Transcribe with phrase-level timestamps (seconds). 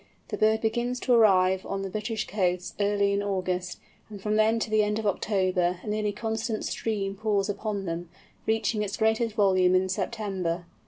[0.29, 4.57] The bird begins to arrive on the British coasts early in August, and from then
[4.61, 8.09] to the end of October a nearly constant stream pours upon them,
[8.47, 10.65] reaching its greatest volume in September.